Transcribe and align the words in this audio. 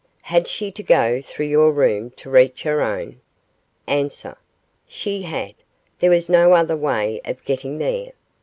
Had 0.23 0.47
she 0.47 0.71
to 0.71 0.81
go 0.81 1.21
through 1.21 1.45
your 1.45 1.71
room 1.71 2.09
to 2.17 2.27
reach 2.31 2.63
her 2.63 2.81
own? 2.81 3.21
A. 3.87 4.09
She 4.87 5.21
had. 5.21 5.53
There 5.99 6.09
was 6.09 6.27
no 6.27 6.53
other 6.53 6.75
way 6.75 7.21
of 7.23 7.45
getting 7.45 7.77
there. 7.77 8.13